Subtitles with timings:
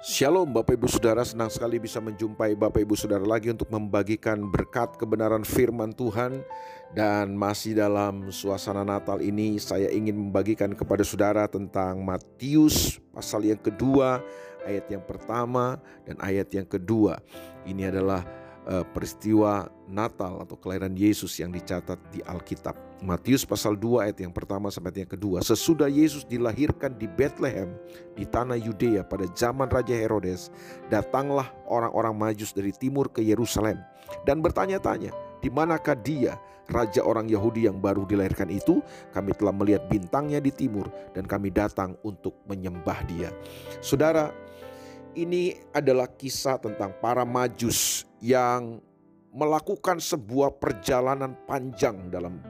[0.00, 4.96] Shalom Bapak Ibu Saudara, senang sekali bisa menjumpai Bapak Ibu Saudara lagi untuk membagikan berkat
[4.96, 6.40] kebenaran firman Tuhan.
[6.96, 13.60] Dan masih dalam suasana Natal ini saya ingin membagikan kepada Saudara tentang Matius pasal yang
[13.60, 14.24] kedua
[14.64, 17.20] Ayat yang pertama dan ayat yang kedua.
[17.64, 18.24] Ini adalah
[18.92, 22.76] peristiwa Natal atau kelahiran Yesus yang dicatat di Alkitab.
[23.00, 25.40] Matius pasal 2 ayat yang pertama sampai yang kedua.
[25.40, 27.72] Sesudah Yesus dilahirkan di Bethlehem
[28.12, 30.52] di tanah Yudea pada zaman Raja Herodes,
[30.92, 33.80] datanglah orang-orang Majus dari timur ke Yerusalem
[34.28, 36.36] dan bertanya-tanya, di manakah dia,
[36.68, 38.84] raja orang Yahudi yang baru dilahirkan itu?
[39.16, 43.32] Kami telah melihat bintangnya di timur dan kami datang untuk menyembah dia.
[43.80, 44.28] Saudara,
[45.16, 48.80] ini adalah kisah tentang para Majus yang
[49.30, 52.40] melakukan sebuah perjalanan panjang dalam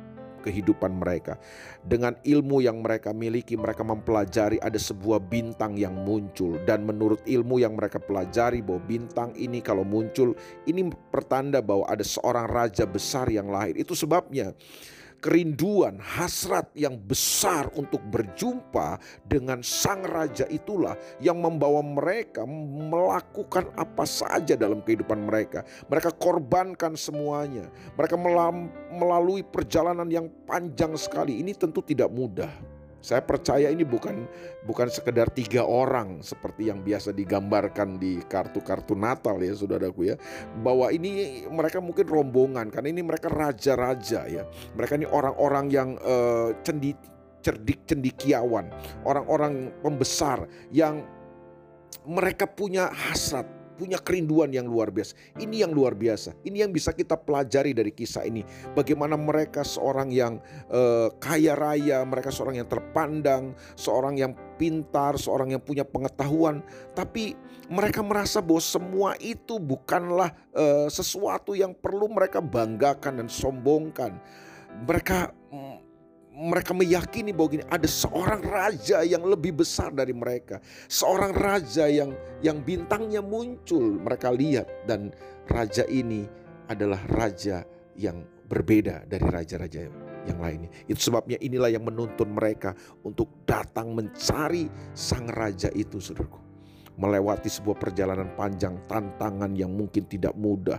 [0.40, 1.36] kehidupan mereka.
[1.84, 7.60] Dengan ilmu yang mereka miliki, mereka mempelajari ada sebuah bintang yang muncul, dan menurut ilmu
[7.60, 10.32] yang mereka pelajari, bahwa bintang ini kalau muncul,
[10.64, 13.76] ini pertanda bahwa ada seorang raja besar yang lahir.
[13.76, 14.56] Itu sebabnya
[15.20, 18.96] kerinduan, hasrat yang besar untuk berjumpa
[19.28, 25.62] dengan sang raja itulah yang membawa mereka melakukan apa saja dalam kehidupan mereka.
[25.86, 27.68] Mereka korbankan semuanya.
[27.94, 28.16] Mereka
[28.96, 31.38] melalui perjalanan yang panjang sekali.
[31.44, 32.79] Ini tentu tidak mudah.
[33.00, 34.28] Saya percaya ini bukan
[34.64, 40.16] bukan sekedar tiga orang seperti yang biasa digambarkan di kartu-kartu Natal ya saudaraku ya.
[40.60, 44.44] Bahwa ini mereka mungkin rombongan karena ini mereka raja-raja ya.
[44.76, 46.92] Mereka ini orang-orang yang uh, cendi,
[47.40, 48.68] cerdik cendikiawan,
[49.04, 51.04] orang-orang pembesar yang
[52.04, 55.16] mereka punya hasrat punya kerinduan yang luar biasa.
[55.40, 56.36] Ini yang luar biasa.
[56.44, 58.44] Ini yang bisa kita pelajari dari kisah ini.
[58.76, 60.36] Bagaimana mereka seorang yang
[60.68, 66.60] uh, kaya raya, mereka seorang yang terpandang, seorang yang pintar, seorang yang punya pengetahuan,
[66.92, 67.32] tapi
[67.72, 74.20] mereka merasa bahwa semua itu bukanlah uh, sesuatu yang perlu mereka banggakan dan sombongkan.
[74.84, 75.89] Mereka mm,
[76.40, 82.16] mereka meyakini bahwa gini ada seorang raja yang lebih besar dari mereka, seorang raja yang
[82.40, 84.64] yang bintangnya muncul mereka lihat.
[84.88, 85.12] Dan
[85.52, 86.24] raja ini
[86.72, 87.60] adalah raja
[87.92, 89.86] yang berbeda dari raja-raja
[90.24, 90.72] yang lainnya.
[90.88, 92.72] Itu sebabnya inilah yang menuntun mereka
[93.04, 96.49] untuk datang mencari sang raja itu, saudaraku
[97.00, 100.76] melewati sebuah perjalanan panjang, tantangan yang mungkin tidak mudah,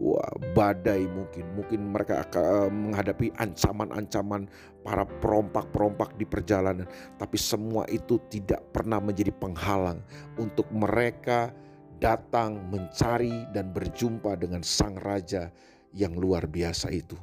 [0.00, 4.48] wah badai mungkin, mungkin mereka akan eh, menghadapi ancaman-ancaman
[4.80, 6.88] para perompak-perompak di perjalanan,
[7.20, 10.00] tapi semua itu tidak pernah menjadi penghalang
[10.40, 11.52] untuk mereka
[12.00, 15.52] datang mencari dan berjumpa dengan sang raja
[15.92, 17.18] yang luar biasa itu.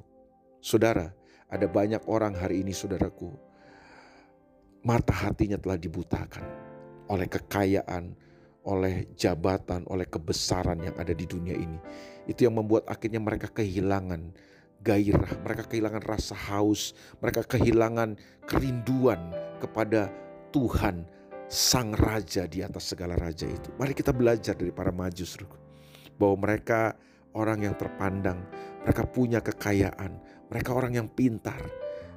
[0.62, 1.10] Saudara,
[1.50, 3.34] ada banyak orang hari ini saudaraku,
[4.86, 6.46] mata hatinya telah dibutakan
[7.10, 8.18] oleh kekayaan,
[8.66, 11.78] oleh jabatan, oleh kebesaran yang ada di dunia ini.
[12.26, 14.34] Itu yang membuat akhirnya mereka kehilangan
[14.82, 20.10] gairah, mereka kehilangan rasa haus, mereka kehilangan kerinduan kepada
[20.50, 21.06] Tuhan,
[21.46, 23.70] Sang Raja di atas segala raja itu.
[23.78, 25.38] Mari kita belajar dari para majus,
[26.18, 26.98] bahwa mereka
[27.38, 28.42] orang yang terpandang,
[28.82, 30.18] mereka punya kekayaan,
[30.50, 31.62] mereka orang yang pintar,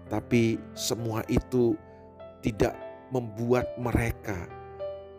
[0.09, 1.77] tapi semua itu
[2.41, 2.73] tidak
[3.13, 4.58] membuat mereka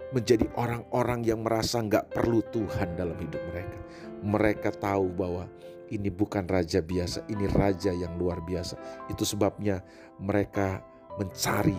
[0.09, 3.79] menjadi orang-orang yang merasa nggak perlu Tuhan dalam hidup mereka.
[4.25, 5.45] Mereka tahu bahwa
[5.89, 8.77] ini bukan raja biasa, ini raja yang luar biasa.
[9.09, 9.81] Itu sebabnya
[10.17, 10.81] mereka
[11.17, 11.77] mencari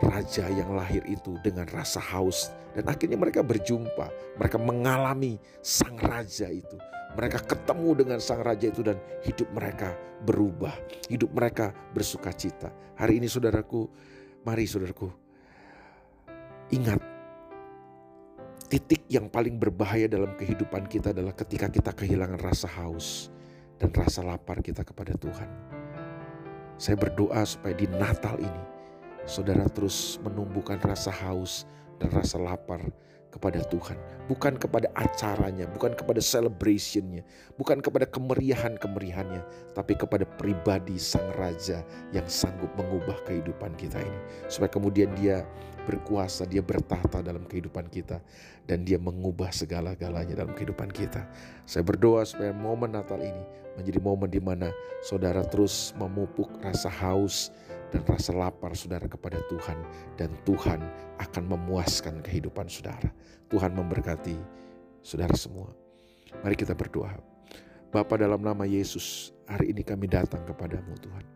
[0.00, 6.48] raja yang lahir itu dengan rasa haus dan akhirnya mereka berjumpa, mereka mengalami sang raja
[6.48, 6.78] itu.
[7.10, 8.94] Mereka ketemu dengan sang raja itu dan
[9.26, 10.72] hidup mereka berubah,
[11.10, 12.70] hidup mereka bersuka cita.
[12.94, 13.90] Hari ini saudaraku,
[14.46, 15.10] mari saudaraku,
[16.70, 17.19] ingat
[18.70, 23.26] titik yang paling berbahaya dalam kehidupan kita adalah ketika kita kehilangan rasa haus
[23.82, 25.50] dan rasa lapar kita kepada Tuhan.
[26.78, 28.62] Saya berdoa supaya di Natal ini
[29.26, 31.66] saudara terus menumbuhkan rasa haus
[31.98, 32.78] dan rasa lapar
[33.30, 33.94] kepada Tuhan,
[34.26, 37.22] bukan kepada acaranya, bukan kepada celebrationnya,
[37.54, 39.42] bukan kepada kemeriahan-kemeriahannya,
[39.72, 44.20] tapi kepada pribadi Sang Raja yang sanggup mengubah kehidupan kita ini.
[44.50, 45.46] Supaya kemudian dia
[45.86, 48.18] berkuasa, dia bertahta dalam kehidupan kita,
[48.66, 51.24] dan dia mengubah segala-galanya dalam kehidupan kita.
[51.64, 53.42] Saya berdoa supaya momen Natal ini
[53.78, 54.74] menjadi momen di mana
[55.06, 57.54] saudara terus memupuk rasa haus,
[57.90, 59.78] dan rasa lapar saudara kepada Tuhan
[60.14, 60.80] dan Tuhan
[61.18, 63.10] akan memuaskan kehidupan saudara.
[63.50, 64.38] Tuhan memberkati
[65.02, 65.74] saudara semua.
[66.40, 67.18] Mari kita berdoa.
[67.90, 71.26] Bapa dalam nama Yesus, hari ini kami datang kepadamu Tuhan.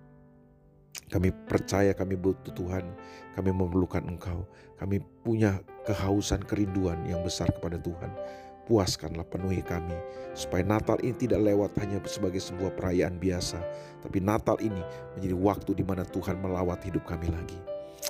[1.10, 2.86] Kami percaya kami butuh Tuhan,
[3.34, 4.46] kami memerlukan Engkau.
[4.78, 8.10] Kami punya kehausan kerinduan yang besar kepada Tuhan.
[8.64, 9.92] Puaskanlah penuhi kami
[10.32, 13.60] supaya Natal ini tidak lewat hanya sebagai sebuah perayaan biasa,
[14.00, 14.80] tapi Natal ini
[15.12, 17.60] menjadi waktu di mana Tuhan melawat hidup kami lagi.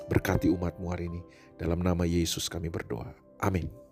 [0.06, 1.22] Berkati umatmu hari ini.
[1.54, 3.14] Dalam nama Yesus kami berdoa.
[3.42, 3.83] Amin.